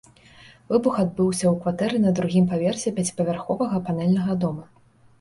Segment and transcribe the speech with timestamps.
[0.71, 4.71] Выбух адбыўся ў кватэры на другім паверсе пяціпавярховага панэльнага дома.